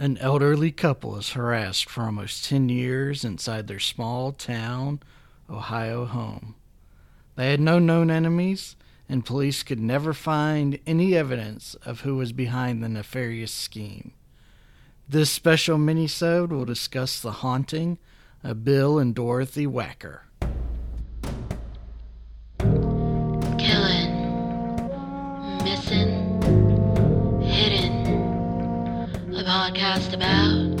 An 0.00 0.16
elderly 0.16 0.72
couple 0.72 1.18
is 1.18 1.32
harassed 1.32 1.90
for 1.90 2.04
almost 2.04 2.46
10 2.46 2.70
years 2.70 3.22
inside 3.22 3.66
their 3.66 3.78
small 3.78 4.32
town 4.32 5.00
Ohio 5.50 6.06
home. 6.06 6.54
They 7.36 7.50
had 7.50 7.60
no 7.60 7.78
known 7.78 8.10
enemies, 8.10 8.76
and 9.10 9.26
police 9.26 9.62
could 9.62 9.78
never 9.78 10.14
find 10.14 10.78
any 10.86 11.14
evidence 11.14 11.74
of 11.84 12.00
who 12.00 12.16
was 12.16 12.32
behind 12.32 12.82
the 12.82 12.88
nefarious 12.88 13.52
scheme. 13.52 14.14
This 15.06 15.28
special 15.28 15.76
minisode 15.76 16.48
will 16.48 16.64
discuss 16.64 17.20
the 17.20 17.32
haunting 17.32 17.98
of 18.42 18.64
Bill 18.64 18.98
and 18.98 19.14
Dorothy 19.14 19.66
Wacker. 19.66 20.20
Podcast 29.50 30.14
about 30.14 30.76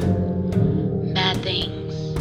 bad 1.12 1.36
things. 1.42 2.16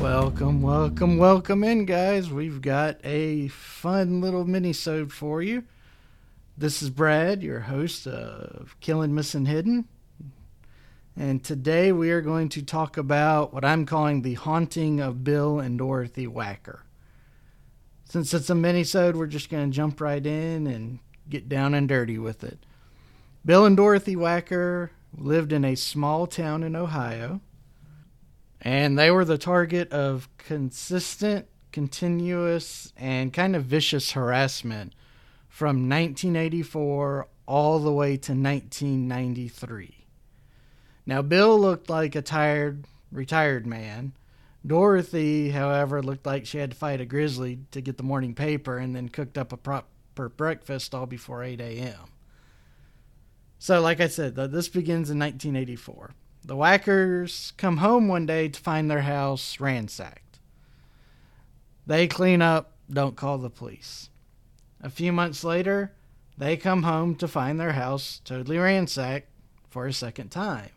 Welcome, 0.00 0.62
welcome, 0.62 1.18
welcome 1.18 1.62
in, 1.64 1.84
guys. 1.84 2.30
We've 2.30 2.62
got 2.62 2.96
a 3.04 3.48
fun 3.48 4.22
little 4.22 4.46
minisode 4.46 5.12
for 5.12 5.42
you. 5.42 5.64
This 6.56 6.80
is 6.80 6.88
Brad, 6.88 7.42
your 7.42 7.60
host 7.60 8.06
of 8.06 8.74
Killing, 8.80 9.14
Missing, 9.14 9.44
Hidden. 9.44 9.86
And 11.14 11.44
today 11.44 11.92
we 11.92 12.10
are 12.10 12.22
going 12.22 12.48
to 12.48 12.62
talk 12.62 12.96
about 12.96 13.52
what 13.52 13.66
I'm 13.66 13.84
calling 13.84 14.22
the 14.22 14.32
haunting 14.32 14.98
of 14.98 15.22
Bill 15.22 15.60
and 15.60 15.76
Dorothy 15.76 16.26
Wacker. 16.26 16.78
Since 18.06 18.32
it's 18.32 18.48
a 18.48 18.54
minisode, 18.54 19.16
we're 19.16 19.26
just 19.26 19.50
going 19.50 19.70
to 19.70 19.76
jump 19.76 20.00
right 20.00 20.24
in 20.24 20.66
and 20.66 21.00
get 21.28 21.50
down 21.50 21.74
and 21.74 21.86
dirty 21.86 22.16
with 22.16 22.42
it. 22.42 22.64
Bill 23.44 23.66
and 23.66 23.76
Dorothy 23.76 24.16
Wacker 24.16 24.88
lived 25.16 25.52
in 25.52 25.64
a 25.64 25.74
small 25.74 26.26
town 26.26 26.62
in 26.62 26.76
Ohio, 26.76 27.40
and 28.60 28.98
they 28.98 29.10
were 29.10 29.24
the 29.24 29.38
target 29.38 29.90
of 29.92 30.28
consistent, 30.38 31.46
continuous, 31.72 32.92
and 32.96 33.32
kind 33.32 33.56
of 33.56 33.64
vicious 33.64 34.12
harassment 34.12 34.94
from 35.48 35.88
1984 35.88 37.28
all 37.46 37.78
the 37.78 37.92
way 37.92 38.16
to 38.16 38.32
1993. 38.32 40.06
Now, 41.04 41.22
Bill 41.22 41.58
looked 41.58 41.90
like 41.90 42.14
a 42.14 42.22
tired, 42.22 42.86
retired 43.10 43.66
man. 43.66 44.12
Dorothy, 44.64 45.50
however, 45.50 46.02
looked 46.02 46.24
like 46.24 46.46
she 46.46 46.58
had 46.58 46.70
to 46.70 46.76
fight 46.76 47.00
a 47.00 47.04
grizzly 47.04 47.58
to 47.72 47.80
get 47.80 47.96
the 47.96 48.04
morning 48.04 48.34
paper 48.34 48.78
and 48.78 48.94
then 48.94 49.08
cooked 49.08 49.36
up 49.36 49.52
a 49.52 49.56
proper 49.56 50.28
breakfast 50.28 50.94
all 50.94 51.06
before 51.06 51.42
8 51.42 51.60
a.m. 51.60 52.12
So, 53.62 53.80
like 53.80 54.00
I 54.00 54.08
said, 54.08 54.34
this 54.34 54.68
begins 54.68 55.08
in 55.08 55.20
1984. 55.20 56.10
The 56.44 56.56
Wackers 56.56 57.56
come 57.56 57.76
home 57.76 58.08
one 58.08 58.26
day 58.26 58.48
to 58.48 58.60
find 58.60 58.90
their 58.90 59.02
house 59.02 59.60
ransacked. 59.60 60.40
They 61.86 62.08
clean 62.08 62.42
up, 62.42 62.72
don't 62.90 63.14
call 63.14 63.38
the 63.38 63.50
police. 63.50 64.10
A 64.82 64.90
few 64.90 65.12
months 65.12 65.44
later, 65.44 65.92
they 66.36 66.56
come 66.56 66.82
home 66.82 67.14
to 67.14 67.28
find 67.28 67.60
their 67.60 67.74
house 67.74 68.20
totally 68.24 68.58
ransacked 68.58 69.28
for 69.70 69.86
a 69.86 69.92
second 69.92 70.30
time 70.30 70.70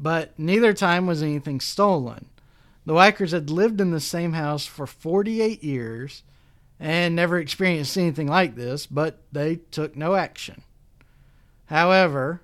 but 0.00 0.36
neither 0.38 0.72
time 0.72 1.06
was 1.06 1.22
anything 1.22 1.60
stolen. 1.60 2.26
The 2.86 2.94
Wackers 2.94 3.32
had 3.32 3.50
lived 3.50 3.80
in 3.80 3.90
the 3.90 4.00
same 4.00 4.32
house 4.32 4.64
for 4.64 4.86
48 4.86 5.62
years 5.62 6.22
and 6.78 7.14
never 7.14 7.38
experienced 7.38 7.98
anything 7.98 8.26
like 8.26 8.54
this, 8.54 8.86
but 8.86 9.22
they 9.30 9.56
took 9.56 9.94
no 9.94 10.14
action. 10.14 10.62
However, 11.70 12.42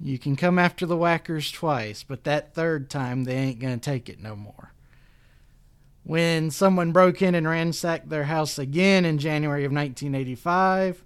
you 0.00 0.20
can 0.20 0.36
come 0.36 0.56
after 0.56 0.86
the 0.86 0.96
Wackers 0.96 1.52
twice, 1.52 2.04
but 2.04 2.22
that 2.22 2.54
third 2.54 2.88
time 2.88 3.24
they 3.24 3.34
ain't 3.34 3.58
going 3.58 3.78
to 3.78 3.90
take 3.90 4.08
it 4.08 4.22
no 4.22 4.36
more. 4.36 4.72
When 6.04 6.52
someone 6.52 6.92
broke 6.92 7.20
in 7.20 7.34
and 7.34 7.46
ransacked 7.46 8.08
their 8.08 8.24
house 8.24 8.56
again 8.56 9.04
in 9.04 9.18
January 9.18 9.64
of 9.64 9.72
1985, 9.72 11.02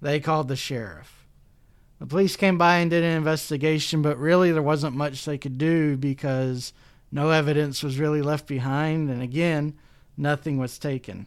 they 0.00 0.20
called 0.20 0.46
the 0.46 0.54
sheriff. 0.54 1.26
The 1.98 2.06
police 2.06 2.36
came 2.36 2.56
by 2.56 2.76
and 2.76 2.88
did 2.88 3.02
an 3.02 3.16
investigation, 3.16 4.02
but 4.02 4.16
really 4.16 4.52
there 4.52 4.62
wasn't 4.62 4.94
much 4.94 5.24
they 5.24 5.36
could 5.36 5.58
do 5.58 5.96
because 5.96 6.72
no 7.10 7.30
evidence 7.30 7.82
was 7.82 7.98
really 7.98 8.22
left 8.22 8.46
behind, 8.46 9.10
and 9.10 9.20
again, 9.20 9.76
nothing 10.16 10.58
was 10.58 10.78
taken. 10.78 11.26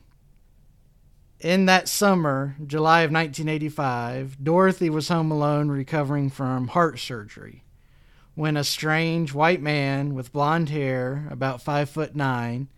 In 1.44 1.66
that 1.66 1.90
summer, 1.90 2.56
July 2.66 3.02
of 3.02 3.12
1985, 3.12 4.42
Dorothy 4.42 4.90
was 4.90 5.10
home 5.10 5.30
alone 5.30 5.68
recovering 5.68 6.30
from 6.30 6.70
heart 6.70 7.00
surgery 7.00 7.66
when 8.34 8.56
a 8.56 8.64
strange 8.64 9.34
white 9.34 9.62
man 9.62 10.14
with 10.14 10.32
blonde 10.32 10.70
hair, 10.70 11.28
about 11.30 11.62
five 11.62 11.90
foot 11.90 12.16
nine, 12.16 12.70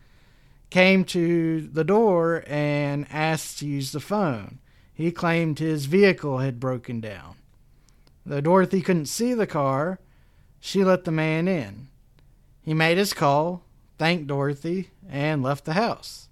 came 0.71 1.05
to 1.05 1.61
the 1.61 1.83
door 1.83 2.43
and 2.47 3.05
asked 3.11 3.59
to 3.59 3.67
use 3.67 3.91
the 3.91 3.99
phone. 3.99 4.57
He 4.91 5.11
claimed 5.11 5.59
his 5.59 5.85
vehicle 5.85 6.39
had 6.39 6.59
broken 6.59 6.99
down. 6.99 7.35
Though 8.25 8.41
Dorothy 8.41 8.81
couldn't 8.81 9.05
see 9.05 9.35
the 9.35 9.45
car, 9.45 9.99
she 10.59 10.83
let 10.83 11.03
the 11.03 11.11
man 11.11 11.47
in. 11.47 11.89
He 12.63 12.73
made 12.73 12.97
his 12.97 13.13
call, 13.13 13.61
thanked 13.99 14.25
Dorothy, 14.25 14.89
and 15.07 15.43
left 15.43 15.65
the 15.65 15.73
house. 15.73 16.29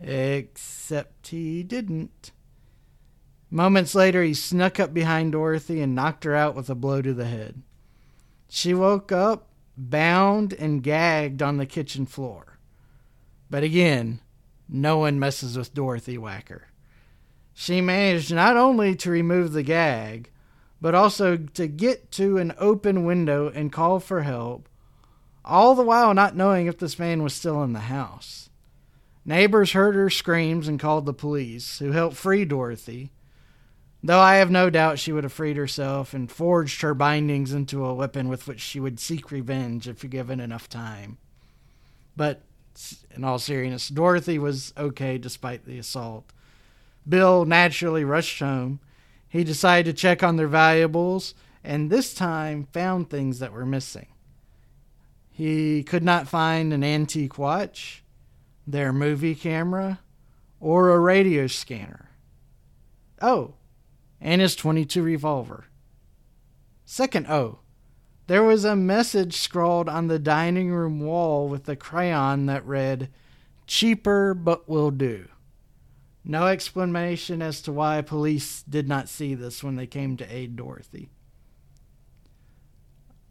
Except 0.00 1.28
he 1.28 1.62
didn't. 1.62 2.32
Moments 3.50 3.94
later, 3.94 4.22
he 4.22 4.34
snuck 4.34 4.78
up 4.78 4.92
behind 4.92 5.32
Dorothy 5.32 5.80
and 5.80 5.94
knocked 5.94 6.24
her 6.24 6.34
out 6.34 6.54
with 6.54 6.68
a 6.68 6.74
blow 6.74 7.02
to 7.02 7.14
the 7.14 7.24
head. 7.24 7.62
She 8.48 8.74
woke 8.74 9.10
up, 9.10 9.48
bound 9.76 10.52
and 10.52 10.82
gagged 10.82 11.42
on 11.42 11.56
the 11.56 11.66
kitchen 11.66 12.06
floor. 12.06 12.58
But 13.50 13.62
again, 13.62 14.20
no 14.68 14.98
one 14.98 15.18
messes 15.18 15.56
with 15.56 15.74
Dorothy 15.74 16.18
Wacker. 16.18 16.62
She 17.54 17.80
managed 17.80 18.32
not 18.32 18.56
only 18.56 18.94
to 18.96 19.10
remove 19.10 19.52
the 19.52 19.62
gag, 19.62 20.30
but 20.80 20.94
also 20.94 21.36
to 21.36 21.66
get 21.66 22.10
to 22.12 22.36
an 22.36 22.54
open 22.58 23.04
window 23.04 23.50
and 23.52 23.72
call 23.72 23.98
for 23.98 24.22
help, 24.22 24.68
all 25.44 25.74
the 25.74 25.82
while 25.82 26.14
not 26.14 26.36
knowing 26.36 26.66
if 26.66 26.78
this 26.78 26.98
man 26.98 27.22
was 27.22 27.34
still 27.34 27.62
in 27.62 27.72
the 27.72 27.80
house. 27.80 28.47
Neighbors 29.28 29.72
heard 29.72 29.94
her 29.94 30.08
screams 30.08 30.68
and 30.68 30.80
called 30.80 31.04
the 31.04 31.12
police, 31.12 31.80
who 31.80 31.92
helped 31.92 32.16
free 32.16 32.46
Dorothy, 32.46 33.12
though 34.02 34.20
I 34.20 34.36
have 34.36 34.50
no 34.50 34.70
doubt 34.70 34.98
she 34.98 35.12
would 35.12 35.22
have 35.22 35.34
freed 35.34 35.58
herself 35.58 36.14
and 36.14 36.32
forged 36.32 36.80
her 36.80 36.94
bindings 36.94 37.52
into 37.52 37.84
a 37.84 37.92
weapon 37.92 38.30
with 38.30 38.46
which 38.46 38.60
she 38.60 38.80
would 38.80 38.98
seek 38.98 39.30
revenge 39.30 39.86
if 39.86 40.08
given 40.08 40.40
enough 40.40 40.66
time. 40.66 41.18
But 42.16 42.40
in 43.14 43.22
all 43.22 43.38
seriousness, 43.38 43.90
Dorothy 43.90 44.38
was 44.38 44.72
okay 44.78 45.18
despite 45.18 45.66
the 45.66 45.78
assault. 45.78 46.32
Bill 47.06 47.44
naturally 47.44 48.04
rushed 48.04 48.38
home 48.38 48.80
he 49.28 49.44
decided 49.44 49.94
to 49.94 50.00
check 50.00 50.22
on 50.22 50.36
their 50.36 50.48
valuables 50.48 51.34
and 51.62 51.90
this 51.90 52.14
time 52.14 52.66
found 52.72 53.10
things 53.10 53.40
that 53.40 53.52
were 53.52 53.66
missing. 53.66 54.06
He 55.30 55.82
could 55.82 56.02
not 56.02 56.28
find 56.28 56.72
an 56.72 56.82
antique 56.82 57.36
watch, 57.36 58.02
their 58.70 58.92
movie 58.92 59.34
camera, 59.34 60.00
or 60.60 60.90
a 60.90 60.98
radio 60.98 61.46
scanner. 61.46 62.10
Oh, 63.20 63.54
and 64.20 64.40
his 64.40 64.56
22 64.56 65.02
revolver. 65.02 65.66
Second 66.84 67.26
oh, 67.28 67.60
there 68.26 68.42
was 68.42 68.64
a 68.64 68.76
message 68.76 69.36
scrawled 69.36 69.88
on 69.88 70.08
the 70.08 70.18
dining 70.18 70.70
room 70.70 71.00
wall 71.00 71.48
with 71.48 71.68
a 71.68 71.76
crayon 71.76 72.46
that 72.46 72.66
read, 72.66 73.08
Cheaper 73.66 74.34
but 74.34 74.68
will 74.68 74.90
do. 74.90 75.28
No 76.24 76.46
explanation 76.46 77.40
as 77.40 77.62
to 77.62 77.72
why 77.72 78.02
police 78.02 78.62
did 78.62 78.86
not 78.86 79.08
see 79.08 79.34
this 79.34 79.64
when 79.64 79.76
they 79.76 79.86
came 79.86 80.16
to 80.18 80.34
aid 80.34 80.56
Dorothy. 80.56 81.08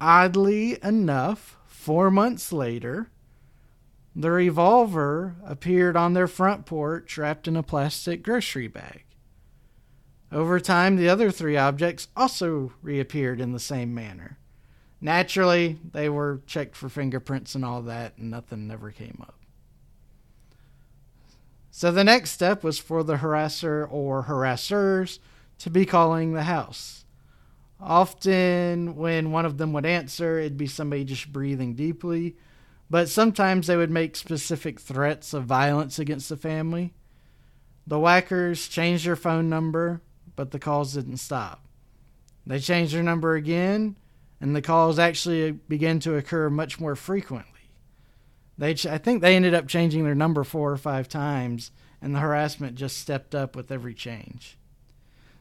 Oddly 0.01 0.83
enough, 0.83 1.57
four 1.67 2.09
months 2.09 2.51
later, 2.51 3.11
the 4.17 4.31
revolver 4.31 5.35
appeared 5.45 5.95
on 5.95 6.13
their 6.13 6.27
front 6.27 6.65
porch 6.65 7.19
wrapped 7.19 7.47
in 7.47 7.55
a 7.55 7.61
plastic 7.61 8.23
grocery 8.23 8.67
bag. 8.67 9.03
Over 10.31 10.59
time, 10.59 10.95
the 10.95 11.07
other 11.07 11.29
three 11.29 11.55
objects 11.55 12.07
also 12.17 12.73
reappeared 12.81 13.39
in 13.39 13.51
the 13.51 13.59
same 13.59 13.93
manner. 13.93 14.39
Naturally, 14.99 15.77
they 15.91 16.09
were 16.09 16.41
checked 16.47 16.75
for 16.75 16.89
fingerprints 16.89 17.53
and 17.53 17.63
all 17.63 17.83
that, 17.83 18.17
and 18.17 18.31
nothing 18.31 18.71
ever 18.71 18.89
came 18.89 19.19
up. 19.21 19.35
So 21.69 21.91
the 21.91 22.03
next 22.03 22.31
step 22.31 22.63
was 22.63 22.79
for 22.79 23.03
the 23.03 23.17
harasser 23.17 23.87
or 23.87 24.23
harassers 24.23 25.19
to 25.59 25.69
be 25.69 25.85
calling 25.85 26.33
the 26.33 26.43
house. 26.43 27.05
Often, 27.79 28.95
when 28.95 29.31
one 29.31 29.45
of 29.45 29.59
them 29.59 29.73
would 29.73 29.85
answer, 29.85 30.39
it'd 30.39 30.57
be 30.57 30.65
somebody 30.65 31.03
just 31.05 31.31
breathing 31.31 31.75
deeply, 31.75 32.35
but 32.89 33.09
sometimes 33.09 33.67
they 33.67 33.75
would 33.75 33.91
make 33.91 34.15
specific 34.15 34.79
threats 34.79 35.33
of 35.33 35.45
violence 35.45 35.99
against 35.99 36.29
the 36.29 36.37
family. 36.37 36.93
The 37.85 37.97
Wackers 37.97 38.69
changed 38.69 39.05
their 39.05 39.15
phone 39.15 39.49
number, 39.49 40.01
but 40.35 40.51
the 40.51 40.59
calls 40.59 40.93
didn't 40.93 41.17
stop. 41.17 41.65
They 42.45 42.59
changed 42.59 42.93
their 42.93 43.03
number 43.03 43.35
again, 43.35 43.97
and 44.39 44.55
the 44.55 44.61
calls 44.61 44.99
actually 44.99 45.51
began 45.51 45.99
to 46.01 46.15
occur 46.15 46.49
much 46.49 46.79
more 46.79 46.95
frequently. 46.95 47.51
They, 48.57 48.71
I 48.71 48.97
think 48.97 49.21
they 49.21 49.35
ended 49.35 49.53
up 49.53 49.67
changing 49.67 50.03
their 50.03 50.15
number 50.15 50.43
four 50.43 50.71
or 50.71 50.77
five 50.77 51.09
times, 51.09 51.71
and 52.01 52.15
the 52.15 52.19
harassment 52.19 52.75
just 52.75 52.97
stepped 52.97 53.35
up 53.35 53.55
with 53.55 53.71
every 53.71 53.93
change. 53.93 54.57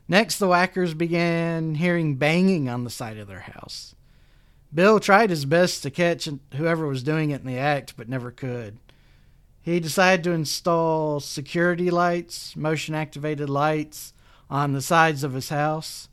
Next, 0.09 0.39
the 0.39 0.47
Wackers 0.47 0.97
began 0.97 1.77
hearing 1.77 2.17
banging 2.17 2.69
on 2.69 2.85
the 2.85 2.91
side 2.91 3.19
of 3.19 3.29
their 3.29 3.41
house. 3.41 3.95
Bill 4.77 5.01
tried 5.01 5.31
his 5.31 5.47
best 5.47 5.83
to 5.83 5.91
catch 5.91 6.29
whoever 6.55 6.87
was 6.87 7.03
doing 7.03 7.31
it 7.31 7.41
in 7.41 7.47
the 7.47 7.57
act, 7.57 7.95
but 7.97 8.11
never 8.11 8.31
could. 8.31 8.77
He 9.63 9.81
decided 9.81 10.23
to 10.25 10.33
install 10.33 11.19
security 11.19 11.91
lights, 11.91 12.55
motion 12.55 12.95
activated 12.95 13.49
lights, 13.49 14.13
on 14.51 14.75
the 14.75 14.83
sides 14.83 15.25
of 15.25 15.33
his 15.33 15.49
house. 15.49 16.11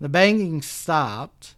The 0.00 0.08
banging 0.08 0.62
stopped, 0.62 1.56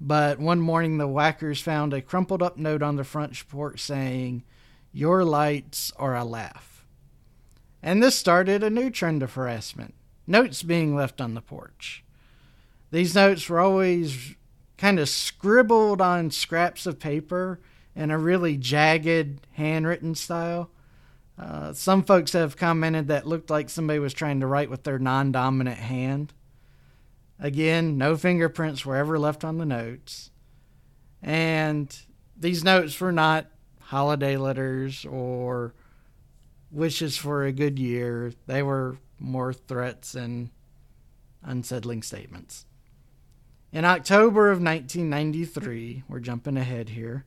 but 0.00 0.38
one 0.38 0.60
morning 0.60 0.98
the 0.98 1.08
Wackers 1.08 1.60
found 1.60 1.92
a 1.92 2.00
crumpled 2.00 2.44
up 2.44 2.56
note 2.56 2.80
on 2.80 2.94
the 2.94 3.02
front 3.02 3.36
porch 3.48 3.80
saying, 3.80 4.44
Your 4.92 5.24
lights 5.24 5.92
are 5.96 6.14
a 6.14 6.22
laugh. 6.24 6.86
And 7.82 8.00
this 8.00 8.16
started 8.16 8.62
a 8.62 8.70
new 8.70 8.88
trend 8.88 9.24
of 9.24 9.34
harassment 9.34 9.94
notes 10.28 10.62
being 10.62 10.94
left 10.94 11.20
on 11.20 11.34
the 11.34 11.42
porch. 11.42 12.04
These 12.92 13.16
notes 13.16 13.48
were 13.48 13.58
always 13.58 14.36
kind 14.82 14.98
of 14.98 15.08
scribbled 15.08 16.00
on 16.00 16.28
scraps 16.28 16.86
of 16.86 16.98
paper 16.98 17.60
in 17.94 18.10
a 18.10 18.18
really 18.18 18.56
jagged 18.56 19.46
handwritten 19.52 20.12
style. 20.12 20.68
Uh, 21.38 21.72
some 21.72 22.02
folks 22.02 22.32
have 22.32 22.56
commented 22.56 23.06
that 23.06 23.24
looked 23.24 23.48
like 23.48 23.70
somebody 23.70 24.00
was 24.00 24.12
trying 24.12 24.40
to 24.40 24.46
write 24.46 24.68
with 24.68 24.82
their 24.82 24.98
non 24.98 25.30
dominant 25.30 25.78
hand. 25.78 26.32
Again, 27.38 27.96
no 27.96 28.16
fingerprints 28.16 28.84
were 28.84 28.96
ever 28.96 29.20
left 29.20 29.44
on 29.44 29.58
the 29.58 29.64
notes. 29.64 30.32
And 31.22 31.96
these 32.36 32.64
notes 32.64 33.00
were 33.00 33.12
not 33.12 33.46
holiday 33.82 34.36
letters 34.36 35.04
or 35.04 35.74
wishes 36.72 37.16
for 37.16 37.44
a 37.44 37.52
good 37.52 37.78
year. 37.78 38.32
They 38.48 38.64
were 38.64 38.96
more 39.20 39.52
threats 39.52 40.16
and 40.16 40.50
unsettling 41.40 42.02
statements. 42.02 42.66
In 43.72 43.86
October 43.86 44.50
of 44.50 44.62
1993, 44.62 46.04
we're 46.06 46.20
jumping 46.20 46.58
ahead 46.58 46.90
here, 46.90 47.24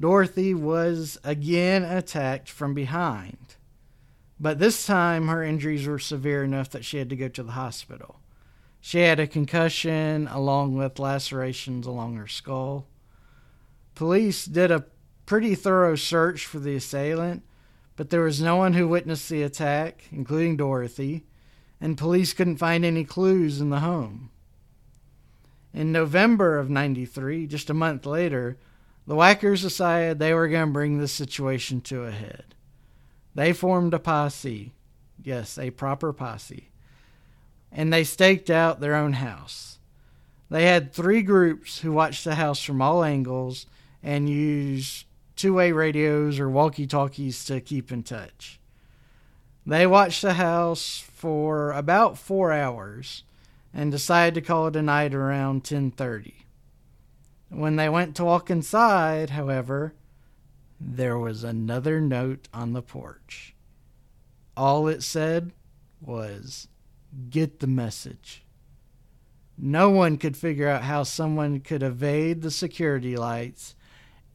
Dorothy 0.00 0.52
was 0.52 1.16
again 1.22 1.84
attacked 1.84 2.48
from 2.48 2.74
behind. 2.74 3.54
But 4.40 4.58
this 4.58 4.84
time 4.84 5.28
her 5.28 5.44
injuries 5.44 5.86
were 5.86 6.00
severe 6.00 6.42
enough 6.42 6.70
that 6.70 6.84
she 6.84 6.98
had 6.98 7.08
to 7.10 7.16
go 7.16 7.28
to 7.28 7.42
the 7.44 7.52
hospital. 7.52 8.18
She 8.80 8.98
had 8.98 9.20
a 9.20 9.28
concussion 9.28 10.26
along 10.26 10.74
with 10.74 10.98
lacerations 10.98 11.86
along 11.86 12.16
her 12.16 12.26
skull. 12.26 12.88
Police 13.94 14.46
did 14.46 14.72
a 14.72 14.86
pretty 15.24 15.54
thorough 15.54 15.94
search 15.94 16.44
for 16.46 16.58
the 16.58 16.74
assailant, 16.74 17.44
but 17.94 18.10
there 18.10 18.22
was 18.22 18.42
no 18.42 18.56
one 18.56 18.72
who 18.72 18.88
witnessed 18.88 19.28
the 19.28 19.44
attack, 19.44 20.02
including 20.10 20.56
Dorothy, 20.56 21.26
and 21.80 21.96
police 21.96 22.32
couldn't 22.32 22.56
find 22.56 22.84
any 22.84 23.04
clues 23.04 23.60
in 23.60 23.70
the 23.70 23.80
home. 23.80 24.30
In 25.74 25.90
November 25.90 26.56
of 26.56 26.70
93, 26.70 27.48
just 27.48 27.68
a 27.68 27.74
month 27.74 28.06
later, 28.06 28.56
the 29.08 29.16
Wackers 29.16 29.62
decided 29.62 30.18
they 30.18 30.32
were 30.32 30.46
going 30.46 30.68
to 30.68 30.72
bring 30.72 30.98
the 30.98 31.08
situation 31.08 31.80
to 31.82 32.04
a 32.04 32.12
head. 32.12 32.54
They 33.34 33.52
formed 33.52 33.92
a 33.92 33.98
posse. 33.98 34.72
Yes, 35.22 35.58
a 35.58 35.70
proper 35.70 36.12
posse. 36.12 36.70
And 37.72 37.92
they 37.92 38.04
staked 38.04 38.50
out 38.50 38.78
their 38.78 38.94
own 38.94 39.14
house. 39.14 39.78
They 40.48 40.66
had 40.66 40.92
three 40.92 41.22
groups 41.22 41.80
who 41.80 41.90
watched 41.90 42.24
the 42.24 42.36
house 42.36 42.62
from 42.62 42.80
all 42.80 43.02
angles 43.02 43.66
and 44.00 44.28
used 44.28 45.06
two 45.34 45.54
way 45.54 45.72
radios 45.72 46.38
or 46.38 46.48
walkie 46.48 46.86
talkies 46.86 47.44
to 47.46 47.60
keep 47.60 47.90
in 47.90 48.04
touch. 48.04 48.60
They 49.66 49.88
watched 49.88 50.22
the 50.22 50.34
house 50.34 50.98
for 50.98 51.72
about 51.72 52.16
four 52.16 52.52
hours 52.52 53.24
and 53.74 53.90
decided 53.90 54.34
to 54.34 54.40
call 54.40 54.68
it 54.68 54.76
a 54.76 54.82
night 54.82 55.12
around 55.12 55.56
1030. 55.56 56.46
When 57.48 57.76
they 57.76 57.88
went 57.88 58.14
to 58.16 58.24
walk 58.24 58.48
inside, 58.48 59.30
however, 59.30 59.94
there 60.80 61.18
was 61.18 61.42
another 61.42 62.00
note 62.00 62.48
on 62.54 62.72
the 62.72 62.82
porch. 62.82 63.54
All 64.56 64.86
it 64.86 65.02
said 65.02 65.52
was, 66.00 66.68
Get 67.30 67.60
the 67.60 67.66
message. 67.66 68.44
No 69.56 69.90
one 69.90 70.18
could 70.18 70.36
figure 70.36 70.68
out 70.68 70.82
how 70.82 71.04
someone 71.04 71.60
could 71.60 71.82
evade 71.82 72.42
the 72.42 72.50
security 72.50 73.16
lights 73.16 73.74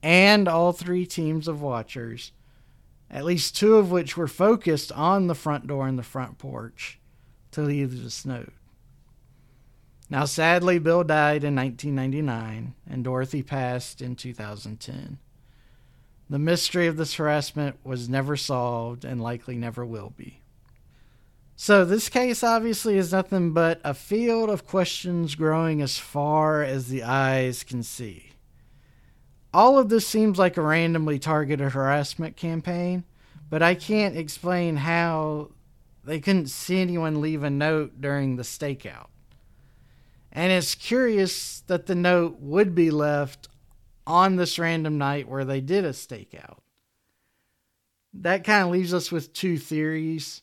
and 0.02 0.48
all 0.48 0.72
three 0.72 1.06
teams 1.06 1.48
of 1.48 1.62
watchers, 1.62 2.32
at 3.10 3.26
least 3.26 3.56
two 3.56 3.76
of 3.76 3.92
which 3.92 4.16
were 4.16 4.28
focused 4.28 4.94
on 4.94 5.28
the 5.28 5.36
front 5.36 5.68
door 5.68 5.88
and 5.88 6.00
the 6.00 6.04
front 6.04 6.38
porch, 6.38 7.00
to 7.52 7.62
leave 7.62 8.02
this 8.02 8.26
note. 8.26 8.54
Now, 10.10 10.26
sadly, 10.26 10.80
Bill 10.80 11.04
died 11.04 11.44
in 11.44 11.56
1999 11.56 12.74
and 12.90 13.04
Dorothy 13.04 13.44
passed 13.44 14.02
in 14.02 14.16
2010. 14.16 15.20
The 16.30 16.40
mystery 16.40 16.88
of 16.88 16.98
this 16.98 17.16
harassment 17.16 17.78
was 17.84 18.10
never 18.10 18.36
solved 18.36 19.06
and 19.06 19.22
likely 19.22 19.56
never 19.56 19.86
will 19.86 20.14
be. 20.16 20.42
So, 21.56 21.84
this 21.84 22.08
case 22.08 22.44
obviously 22.44 22.98
is 22.98 23.12
nothing 23.12 23.52
but 23.52 23.82
a 23.84 23.94
field 23.94 24.50
of 24.50 24.66
questions 24.66 25.36
growing 25.36 25.82
as 25.82 25.98
far 25.98 26.64
as 26.64 26.88
the 26.88 27.04
eyes 27.04 27.64
can 27.64 27.84
see. 27.84 28.32
All 29.54 29.78
of 29.78 29.90
this 29.90 30.08
seems 30.08 30.40
like 30.40 30.58
a 30.58 30.62
randomly 30.62 31.20
targeted 31.20 31.72
harassment 31.72 32.38
campaign, 32.38 33.04
but 33.50 33.62
I 33.62 33.76
can't 33.76 34.16
explain 34.16 34.78
how 34.78 35.50
they 36.04 36.20
couldn't 36.20 36.48
see 36.48 36.80
anyone 36.80 37.20
leave 37.20 37.44
a 37.44 37.50
note 37.50 38.00
during 38.00 38.36
the 38.36 38.44
stakeout. 38.44 39.08
And 40.32 40.52
it's 40.52 40.76
curious 40.76 41.62
that 41.62 41.88
the 41.88 41.96
note 41.96 42.38
would 42.40 42.76
be 42.76 42.92
left 42.92 43.48
on 44.06 44.36
this 44.36 44.60
random 44.60 44.98
night 44.98 45.28
where 45.28 45.46
they 45.46 45.62
did 45.62 45.86
a 45.86 45.92
stakeout. 45.92 46.60
That 48.14 48.44
kind 48.44 48.66
of 48.66 48.72
leaves 48.72 48.94
us 48.94 49.12
with 49.12 49.34
two 49.34 49.58
theories, 49.58 50.42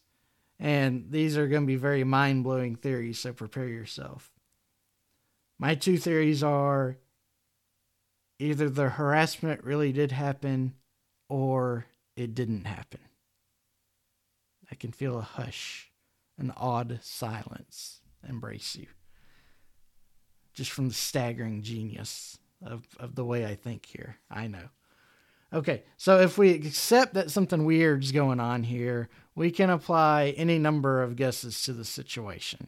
and 0.58 1.06
these 1.10 1.36
are 1.36 1.48
going 1.48 1.62
to 1.62 1.66
be 1.66 1.76
very 1.76 2.04
mind 2.04 2.44
blowing 2.44 2.76
theories, 2.76 3.18
so 3.18 3.32
prepare 3.32 3.68
yourself. 3.68 4.30
My 5.58 5.74
two 5.74 5.98
theories 5.98 6.42
are 6.42 6.98
either 8.38 8.68
the 8.68 8.90
harassment 8.90 9.64
really 9.64 9.92
did 9.92 10.12
happen 10.12 10.75
or 11.28 11.87
it 12.14 12.34
didn't 12.34 12.66
happen. 12.66 13.00
I 14.70 14.75
can 14.75 14.92
feel 14.92 15.18
a 15.18 15.22
hush, 15.22 15.90
an 16.38 16.52
odd 16.56 17.00
silence 17.02 18.00
embrace 18.28 18.76
you 18.76 18.87
just 20.56 20.72
from 20.72 20.88
the 20.88 20.94
staggering 20.94 21.62
genius 21.62 22.38
of, 22.64 22.82
of 22.98 23.14
the 23.14 23.25
way 23.25 23.46
I 23.46 23.54
think 23.54 23.86
here. 23.86 24.16
I 24.30 24.48
know. 24.48 24.70
Okay, 25.52 25.84
so 25.96 26.18
if 26.18 26.38
we 26.38 26.50
accept 26.50 27.14
that 27.14 27.30
something 27.30 27.64
weird's 27.64 28.10
going 28.10 28.40
on 28.40 28.64
here, 28.64 29.08
we 29.36 29.52
can 29.52 29.70
apply 29.70 30.34
any 30.36 30.58
number 30.58 31.02
of 31.02 31.14
guesses 31.14 31.62
to 31.62 31.72
the 31.72 31.84
situation. 31.84 32.66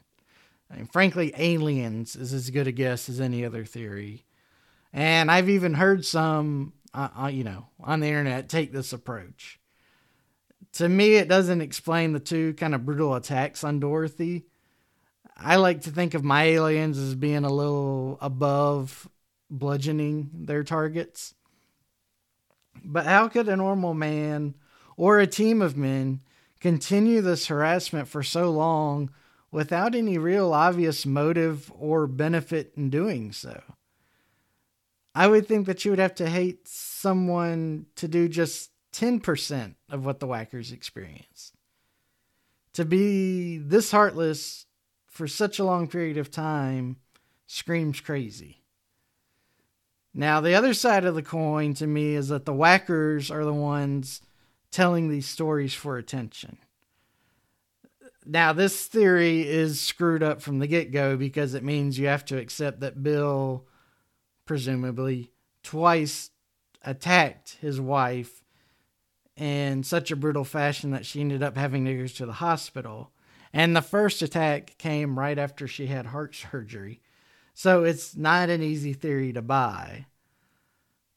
I 0.71 0.77
mean, 0.77 0.87
frankly, 0.87 1.33
aliens 1.37 2.15
is 2.15 2.33
as 2.33 2.51
good 2.51 2.67
a 2.67 2.73
guess 2.73 3.09
as 3.09 3.21
any 3.21 3.45
other 3.45 3.65
theory. 3.65 4.25
And 4.93 5.31
I've 5.31 5.49
even 5.49 5.75
heard 5.75 6.05
some, 6.05 6.75
uh, 6.95 7.09
uh, 7.23 7.27
you 7.29 7.43
know, 7.43 7.67
on 7.81 8.01
the 8.01 8.07
internet 8.07 8.49
take 8.49 8.73
this 8.73 8.93
approach. 8.93 9.59
To 10.75 10.89
me, 10.89 11.15
it 11.15 11.29
doesn't 11.29 11.63
explain 11.63 12.13
the 12.13 12.21
two 12.21 12.53
kind 12.55 12.75
of 12.75 12.85
brutal 12.85 13.15
attacks 13.15 13.65
on 13.65 13.81
Dorothy 13.81 14.45
I 15.39 15.57
like 15.57 15.83
to 15.83 15.91
think 15.91 16.15
of 16.15 16.25
my 16.25 16.45
aliens 16.45 16.99
as 16.99 17.15
being 17.15 17.45
a 17.45 17.53
little 17.53 18.19
above 18.21 19.09
bludgeoning 19.51 20.31
their 20.35 20.65
targets. 20.65 21.35
But 22.85 23.07
how 23.07 23.29
could 23.29 23.49
a 23.49 23.57
normal 23.57 23.95
man 23.95 24.55
or 24.97 25.19
a 25.19 25.27
team 25.27 25.63
of 25.63 25.77
men 25.77 26.21
continue 26.61 27.21
this 27.21 27.47
harassment 27.47 28.09
for 28.09 28.23
so 28.23 28.51
long 28.51 29.11
without 29.51 29.95
any 29.95 30.19
real 30.19 30.53
obvious 30.53 31.07
motive 31.07 31.71
or 31.79 32.07
benefit 32.07 32.73
in 32.77 32.91
doing 32.91 33.31
so? 33.31 33.63
I 35.15 35.29
would 35.29 35.47
think 35.47 35.67
that 35.67 35.85
you 35.85 35.93
would 35.93 36.01
have 36.01 36.15
to 36.17 36.29
hate 36.29 36.67
someone 36.67 37.87
to 37.97 38.09
do 38.09 38.29
just 38.29 38.71
10% 38.93 39.75
of 39.89 40.05
what 40.05 40.19
the 40.19 40.27
Wackers 40.27 40.73
experienced. 40.73 41.55
To 42.75 42.85
be 42.85 43.59
this 43.59 43.91
heartless 43.91 44.67
for 45.19 45.27
such 45.27 45.59
a 45.59 45.65
long 45.65 45.89
period 45.89 46.17
of 46.17 46.31
time 46.31 46.95
screams 47.49 48.01
crazy. 48.01 48.63
Now, 50.15 50.41
the 50.41 50.55
other 50.55 50.73
side 50.73 51.05
of 51.05 51.17
the 51.17 51.25
coin 51.25 51.75
to 51.75 51.89
me 51.89 52.15
is 52.15 52.29
that 52.29 52.45
the 52.45 52.53
Wackers 52.53 53.29
are 53.29 53.45
the 53.45 53.53
ones 53.53 54.23
telling 54.71 55.09
these 55.09 55.27
stories 55.27 55.75
for 55.75 55.99
attention. 55.99 56.59
Now, 58.25 58.53
this 58.53 58.87
theory 58.87 59.41
is 59.45 59.81
screwed 59.81 60.23
up 60.23 60.41
from 60.41 60.61
the 60.61 60.69
get 60.69 60.93
go 60.93 61.17
because 61.17 61.53
it 61.53 61.65
means 61.65 61.99
you 61.99 62.07
have 62.07 62.25
to 62.27 62.39
accept 62.39 62.79
that 62.81 63.03
Bill 63.03 63.67
presumably, 64.47 65.33
twice 65.65 66.31
attacked 66.85 67.57
his 67.61 67.81
wife 67.81 68.45
in 69.37 69.83
such 69.83 70.13
a 70.13 70.17
brutal 70.17 70.45
fashion 70.45 70.93
that 70.93 71.05
she 71.05 71.21
ended 71.21 71.43
up 71.43 71.57
having 71.57 71.85
to 71.87 71.95
go 72.03 72.07
to 72.07 72.27
the 72.27 72.35
hospital. 72.35 73.11
And 73.53 73.75
the 73.75 73.83
first 73.83 74.23
attack 74.23 74.77
came 74.79 75.19
right 75.19 75.39
after 75.39 75.67
she 75.67 75.87
had 75.87 76.07
heart 76.07 76.35
surgery. 76.35 77.01
So 77.55 77.85
it's 77.85 78.17
not 78.17 78.51
an 78.51 78.63
easy 78.63 78.93
theory 78.93 79.33
to 79.33 79.43
buy. 79.43 80.07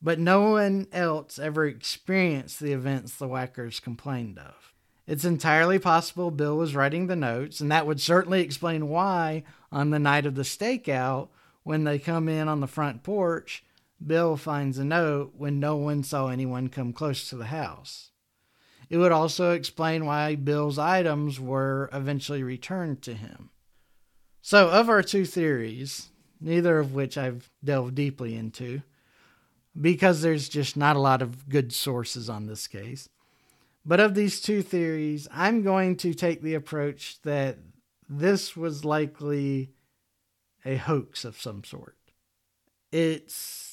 But 0.01 0.17
no 0.17 0.51
one 0.51 0.87
else 0.91 1.37
ever 1.37 1.65
experienced 1.65 2.59
the 2.59 2.73
events 2.73 3.15
the 3.15 3.27
Wackers 3.27 3.81
complained 3.81 4.39
of. 4.39 4.73
It's 5.05 5.25
entirely 5.25 5.77
possible 5.77 6.31
Bill 6.31 6.57
was 6.57 6.75
writing 6.75 7.07
the 7.07 7.15
notes, 7.15 7.59
and 7.59 7.71
that 7.71 7.85
would 7.85 7.99
certainly 7.99 8.41
explain 8.41 8.87
why, 8.87 9.43
on 9.71 9.89
the 9.89 9.99
night 9.99 10.25
of 10.25 10.35
the 10.35 10.43
stakeout, 10.43 11.29
when 11.63 11.83
they 11.83 11.99
come 11.99 12.29
in 12.29 12.47
on 12.47 12.59
the 12.59 12.67
front 12.67 13.03
porch, 13.03 13.63
Bill 14.05 14.37
finds 14.37 14.77
a 14.77 14.83
note 14.83 15.33
when 15.37 15.59
no 15.59 15.75
one 15.75 16.03
saw 16.03 16.27
anyone 16.27 16.69
come 16.69 16.93
close 16.93 17.29
to 17.29 17.35
the 17.35 17.45
house. 17.45 18.10
It 18.91 18.97
would 18.97 19.13
also 19.13 19.51
explain 19.51 20.05
why 20.05 20.35
Bill's 20.35 20.77
items 20.77 21.39
were 21.39 21.89
eventually 21.93 22.43
returned 22.43 23.01
to 23.03 23.13
him. 23.13 23.49
So, 24.41 24.69
of 24.69 24.89
our 24.89 25.01
two 25.01 25.23
theories, 25.23 26.09
neither 26.41 26.77
of 26.77 26.93
which 26.93 27.17
I've 27.17 27.49
delved 27.63 27.95
deeply 27.95 28.35
into, 28.35 28.81
because 29.79 30.21
there's 30.21 30.49
just 30.49 30.75
not 30.75 30.97
a 30.97 30.99
lot 30.99 31.21
of 31.21 31.47
good 31.47 31.71
sources 31.71 32.29
on 32.29 32.47
this 32.47 32.67
case. 32.67 33.07
But 33.85 34.01
of 34.01 34.13
these 34.13 34.41
two 34.41 34.61
theories, 34.61 35.25
I'm 35.31 35.63
going 35.63 35.95
to 35.97 36.13
take 36.13 36.41
the 36.41 36.55
approach 36.55 37.21
that 37.21 37.59
this 38.09 38.57
was 38.57 38.83
likely 38.83 39.69
a 40.65 40.75
hoax 40.75 41.23
of 41.23 41.39
some 41.39 41.63
sort. 41.63 41.95
It's 42.91 43.70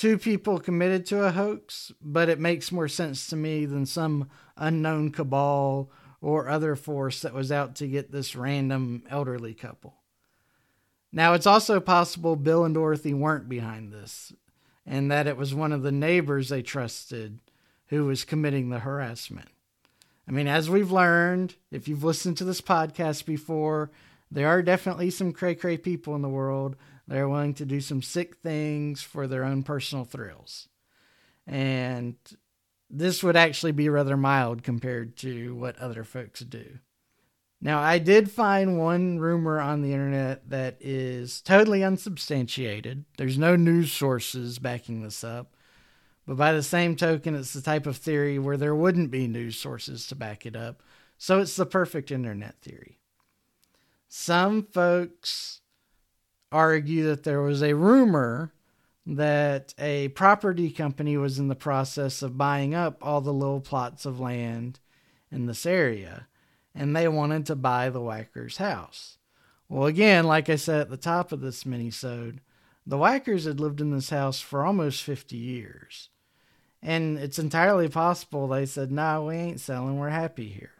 two 0.00 0.16
people 0.16 0.58
committed 0.58 1.04
to 1.04 1.22
a 1.22 1.30
hoax, 1.30 1.92
but 2.00 2.30
it 2.30 2.40
makes 2.40 2.72
more 2.72 2.88
sense 2.88 3.26
to 3.26 3.36
me 3.36 3.66
than 3.66 3.84
some 3.84 4.30
unknown 4.56 5.12
cabal 5.12 5.90
or 6.22 6.48
other 6.48 6.74
force 6.74 7.20
that 7.20 7.34
was 7.34 7.52
out 7.52 7.74
to 7.74 7.86
get 7.86 8.10
this 8.10 8.34
random 8.34 9.02
elderly 9.10 9.52
couple. 9.52 9.94
Now, 11.12 11.34
it's 11.34 11.46
also 11.46 11.80
possible 11.80 12.34
Bill 12.34 12.64
and 12.64 12.74
Dorothy 12.74 13.12
weren't 13.12 13.46
behind 13.46 13.92
this, 13.92 14.32
and 14.86 15.10
that 15.10 15.26
it 15.26 15.36
was 15.36 15.54
one 15.54 15.70
of 15.70 15.82
the 15.82 15.92
neighbors 15.92 16.48
they 16.48 16.62
trusted 16.62 17.38
who 17.88 18.06
was 18.06 18.24
committing 18.24 18.70
the 18.70 18.78
harassment. 18.78 19.48
I 20.26 20.30
mean, 20.32 20.48
as 20.48 20.70
we've 20.70 20.90
learned, 20.90 21.56
if 21.70 21.88
you've 21.88 22.04
listened 22.04 22.38
to 22.38 22.44
this 22.44 22.62
podcast 22.62 23.26
before, 23.26 23.90
there 24.30 24.48
are 24.48 24.62
definitely 24.62 25.10
some 25.10 25.34
cray 25.34 25.54
cray 25.54 25.76
people 25.76 26.16
in 26.16 26.22
the 26.22 26.28
world 26.30 26.76
they're 27.10 27.28
willing 27.28 27.54
to 27.54 27.64
do 27.64 27.80
some 27.80 28.02
sick 28.02 28.36
things 28.36 29.02
for 29.02 29.26
their 29.26 29.42
own 29.44 29.64
personal 29.64 30.04
thrills. 30.04 30.68
And 31.44 32.14
this 32.88 33.24
would 33.24 33.36
actually 33.36 33.72
be 33.72 33.88
rather 33.88 34.16
mild 34.16 34.62
compared 34.62 35.16
to 35.18 35.56
what 35.56 35.76
other 35.78 36.04
folks 36.04 36.40
do. 36.40 36.78
Now, 37.60 37.80
I 37.80 37.98
did 37.98 38.30
find 38.30 38.78
one 38.78 39.18
rumor 39.18 39.60
on 39.60 39.82
the 39.82 39.92
internet 39.92 40.48
that 40.50 40.76
is 40.80 41.42
totally 41.42 41.82
unsubstantiated. 41.82 43.04
There's 43.18 43.36
no 43.36 43.56
news 43.56 43.92
sources 43.92 44.60
backing 44.60 45.02
this 45.02 45.24
up. 45.24 45.56
But 46.28 46.36
by 46.36 46.52
the 46.52 46.62
same 46.62 46.94
token, 46.94 47.34
it's 47.34 47.52
the 47.52 47.60
type 47.60 47.86
of 47.86 47.96
theory 47.96 48.38
where 48.38 48.56
there 48.56 48.74
wouldn't 48.74 49.10
be 49.10 49.26
news 49.26 49.58
sources 49.58 50.06
to 50.06 50.14
back 50.14 50.46
it 50.46 50.54
up. 50.54 50.80
So 51.18 51.40
it's 51.40 51.56
the 51.56 51.66
perfect 51.66 52.12
internet 52.12 52.60
theory. 52.62 53.00
Some 54.08 54.62
folks 54.62 55.60
argue 56.52 57.04
that 57.04 57.24
there 57.24 57.42
was 57.42 57.62
a 57.62 57.74
rumor 57.74 58.52
that 59.06 59.74
a 59.78 60.08
property 60.08 60.70
company 60.70 61.16
was 61.16 61.38
in 61.38 61.48
the 61.48 61.54
process 61.54 62.22
of 62.22 62.38
buying 62.38 62.74
up 62.74 62.98
all 63.00 63.20
the 63.20 63.32
little 63.32 63.60
plots 63.60 64.04
of 64.04 64.20
land 64.20 64.78
in 65.32 65.46
this 65.46 65.64
area, 65.64 66.26
and 66.74 66.94
they 66.94 67.08
wanted 67.08 67.46
to 67.46 67.56
buy 67.56 67.88
the 67.88 68.00
Wackers' 68.00 68.58
house. 68.58 69.18
Well, 69.68 69.86
again, 69.86 70.24
like 70.24 70.48
I 70.48 70.56
said 70.56 70.80
at 70.80 70.90
the 70.90 70.96
top 70.96 71.32
of 71.32 71.40
this 71.40 71.64
mini-sode, 71.64 72.40
the 72.86 72.96
Wackers 72.96 73.46
had 73.46 73.60
lived 73.60 73.80
in 73.80 73.90
this 73.90 74.10
house 74.10 74.40
for 74.40 74.64
almost 74.64 75.02
50 75.02 75.36
years. 75.36 76.08
And 76.82 77.18
it's 77.18 77.38
entirely 77.38 77.88
possible 77.88 78.48
they 78.48 78.66
said, 78.66 78.90
no, 78.90 79.02
nah, 79.02 79.26
we 79.26 79.36
ain't 79.36 79.60
selling, 79.60 79.98
we're 79.98 80.08
happy 80.08 80.48
here. 80.48 80.72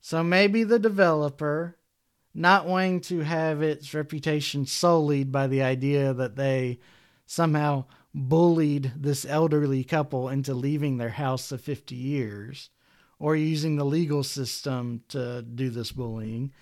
So 0.00 0.24
maybe 0.24 0.64
the 0.64 0.78
developer 0.78 1.76
not 2.36 2.66
wanting 2.66 3.00
to 3.00 3.20
have 3.20 3.62
its 3.62 3.94
reputation 3.94 4.66
sullied 4.66 5.32
by 5.32 5.46
the 5.46 5.62
idea 5.62 6.12
that 6.12 6.36
they 6.36 6.78
somehow 7.24 7.82
bullied 8.14 8.92
this 8.94 9.24
elderly 9.24 9.82
couple 9.82 10.28
into 10.28 10.52
leaving 10.52 10.98
their 10.98 11.10
house 11.10 11.50
of 11.50 11.62
50 11.62 11.94
years 11.94 12.68
or 13.18 13.34
using 13.34 13.76
the 13.76 13.86
legal 13.86 14.22
system 14.22 15.02
to 15.08 15.40
do 15.40 15.70
this 15.70 15.92
bullying. 15.92 16.52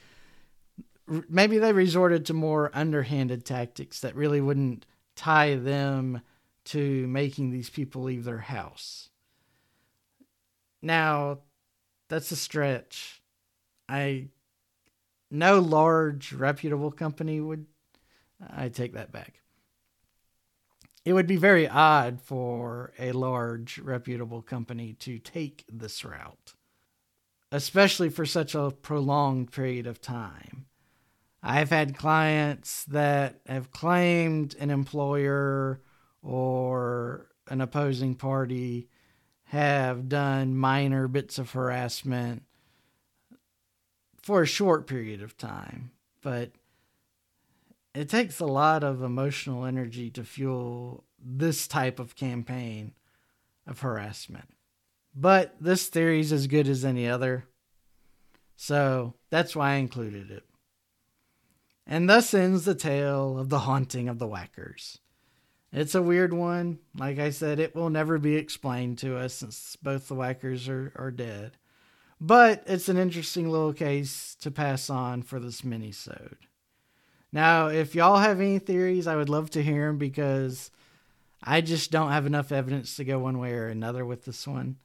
Maybe 1.28 1.59
they 1.59 1.73
resorted 1.73 2.25
to 2.26 2.35
more 2.35 2.71
underhanded 2.73 3.45
tactics 3.45 4.00
that 4.00 4.14
really 4.14 4.40
wouldn't 4.40 4.87
tie 5.16 5.57
them 5.57 6.23
to 6.66 7.07
making 7.09 7.50
these 7.50 7.69
people 7.69 8.04
leave 8.04 8.23
their 8.23 8.38
house. 8.38 9.11
Now, 10.81 11.40
that's 12.09 12.31
a 12.31 12.37
stretch. 12.37 13.23
I 13.88 14.28
no 15.35 15.59
large 15.59 16.33
reputable 16.33 16.91
company 16.91 17.41
would. 17.41 17.67
I 18.49 18.69
take 18.69 18.95
that 18.95 19.12
back. 19.12 19.41
It 21.05 21.12
would 21.12 21.26
be 21.26 21.37
very 21.37 21.69
odd 21.69 22.21
for 22.21 22.93
a 22.99 23.12
large 23.12 23.79
reputable 23.79 24.41
company 24.41 24.95
to 25.00 25.19
take 25.19 25.64
this 25.71 26.05
route, 26.05 26.55
especially 27.53 28.09
for 28.09 28.25
such 28.25 28.55
a 28.55 28.71
prolonged 28.71 29.53
period 29.53 29.87
of 29.87 30.00
time. 30.00 30.67
I've 31.43 31.69
had 31.69 31.99
clients 31.99 32.85
that 32.87 33.41
have 33.47 33.71
claimed 33.71 34.57
an 34.59 34.71
employer 34.71 35.83
or 36.23 37.29
an 37.49 37.61
opposing 37.61 38.14
party 38.14 38.88
have 39.49 40.09
done 40.09 40.57
minor 40.57 41.07
bits 41.07 41.38
of 41.38 41.50
harassment 41.50 42.45
for 44.25 44.40
a 44.40 44.47
short 44.47 44.87
period 44.87 45.21
of 45.21 45.37
time, 45.37 45.90
but 46.23 46.50
it 47.95 48.09
takes 48.09 48.40
a 48.40 48.47
lot 48.47 48.83
of 48.83 49.02
emotional 49.02 49.66
energy 49.66 50.09
to 50.09 50.25
fuel 50.25 51.04
this 51.23 51.69
type 51.69 51.99
of 51.99 52.16
campaign 52.16 52.95
of 53.66 53.81
harassment. 53.81 54.49
But 55.14 55.57
this 55.61 55.88
theory 55.88 56.21
is 56.21 56.33
as 56.33 56.47
good 56.47 56.69
as 56.69 56.87
any 56.87 57.07
other, 57.07 57.45
so 58.57 59.12
that's 59.28 59.54
why 59.54 59.73
I 59.73 59.75
included 59.75 60.31
it. 60.31 60.45
And 61.87 62.09
thus 62.09 62.33
ends 62.33 62.64
the 62.64 62.75
tale 62.75 63.38
of 63.38 63.50
the 63.50 63.59
haunting 63.61 64.09
of 64.09 64.19
the 64.19 64.26
Wackers. 64.26 65.00
It's 65.71 65.95
a 65.95 66.00
weird 66.00 66.33
one. 66.33 66.78
Like 66.97 67.19
I 67.19 67.28
said, 67.28 67.59
it 67.59 67.75
will 67.75 67.90
never 67.90 68.16
be 68.16 68.37
explained 68.37 68.97
to 68.99 69.19
us 69.19 69.35
since 69.35 69.76
both 69.83 70.09
the 70.09 70.14
Wackers 70.14 70.66
are, 70.71 70.95
are 70.97 71.11
dead. 71.11 71.59
But 72.26 72.62
it's 72.64 72.88
an 72.88 72.97
interesting 72.97 73.50
little 73.50 73.75
case 73.75 74.35
to 74.40 74.50
pass 74.50 74.88
on 74.88 75.21
for 75.21 75.38
this 75.38 75.62
mini-sode. 75.62 76.38
Now, 77.31 77.66
if 77.66 77.95
y'all 77.95 78.16
have 78.16 78.40
any 78.40 78.59
theories, 78.59 79.07
I 79.07 79.14
would 79.14 79.28
love 79.28 79.50
to 79.50 79.62
hear 79.62 79.88
them 79.88 79.99
because 79.99 80.71
I 81.43 81.61
just 81.61 81.90
don't 81.90 82.12
have 82.12 82.25
enough 82.25 82.50
evidence 82.50 82.97
to 82.97 83.04
go 83.04 83.19
one 83.19 83.38
way 83.38 83.52
or 83.52 83.69
another 83.69 84.07
with 84.07 84.25
this 84.25 84.47
one. 84.47 84.76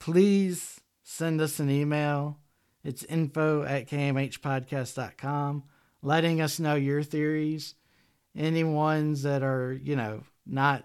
Please 0.00 0.80
send 1.04 1.40
us 1.40 1.60
an 1.60 1.70
email. 1.70 2.38
It's 2.82 3.04
info 3.04 3.62
at 3.62 3.88
kmhpodcast.com, 3.88 5.62
letting 6.02 6.40
us 6.40 6.58
know 6.58 6.74
your 6.74 7.04
theories, 7.04 7.76
any 8.36 8.64
ones 8.64 9.22
that 9.22 9.44
are, 9.44 9.72
you 9.72 9.94
know, 9.94 10.24
not 10.44 10.84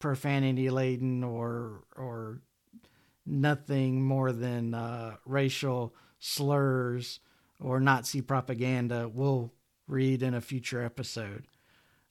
profanity 0.00 0.70
laden 0.70 1.22
or 1.22 1.84
or 1.96 2.40
nothing 3.30 4.02
more 4.02 4.32
than 4.32 4.74
uh, 4.74 5.16
racial 5.24 5.94
slurs 6.18 7.20
or 7.60 7.80
Nazi 7.80 8.20
propaganda, 8.20 9.08
we'll 9.08 9.52
read 9.86 10.22
in 10.22 10.34
a 10.34 10.40
future 10.40 10.82
episode. 10.84 11.46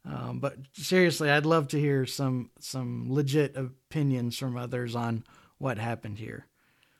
Um, 0.05 0.39
but 0.39 0.55
seriously, 0.73 1.29
I'd 1.29 1.45
love 1.45 1.67
to 1.69 1.79
hear 1.79 2.05
some 2.05 2.51
some 2.59 3.07
legit 3.09 3.57
opinions 3.57 4.37
from 4.37 4.55
others 4.55 4.95
on 4.95 5.23
what 5.57 5.77
happened 5.77 6.19
here. 6.19 6.47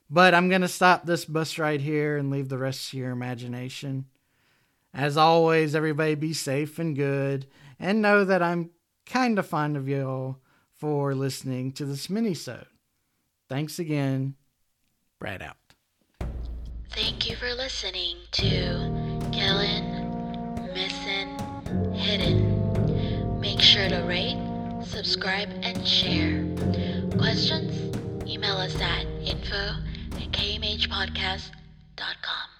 But 0.09 0.33
I'm 0.33 0.49
to 0.61 0.67
stop 0.67 1.05
this 1.05 1.25
bus 1.25 1.57
ride 1.57 1.81
here 1.81 2.17
and 2.17 2.29
leave 2.29 2.49
the 2.49 2.57
rest 2.57 2.91
to 2.91 2.97
your 2.97 3.11
imagination. 3.11 4.05
As 4.93 5.17
always, 5.17 5.75
everybody 5.75 6.15
be 6.15 6.33
safe 6.33 6.79
and 6.79 6.95
good, 6.95 7.45
and 7.79 8.01
know 8.01 8.25
that 8.25 8.41
I'm 8.41 8.71
kind 9.05 9.37
of 9.37 9.45
fond 9.45 9.77
of 9.77 9.87
y'all 9.87 10.37
for 10.75 11.13
listening 11.13 11.71
to 11.73 11.85
this 11.85 12.09
mini-sode. 12.09 12.65
Thanks 13.49 13.79
again. 13.79 14.35
Brad 15.19 15.41
out. 15.41 15.57
Thank 16.91 17.29
you 17.29 17.35
for 17.35 17.53
listening 17.53 18.15
to 18.31 19.21
Killing, 19.31 20.71
Missing, 20.73 21.37
Hidden. 21.93 23.39
Make 23.39 23.59
sure 23.59 23.87
to 23.89 24.01
rate, 24.03 24.37
subscribe, 24.83 25.49
and 25.63 25.87
share. 25.87 26.45
Questions? 27.17 27.95
Email 28.27 28.57
us 28.57 28.79
at 28.79 29.05
info 29.23 29.73
at 30.13 30.31
kmhpodcast.com. 30.31 32.58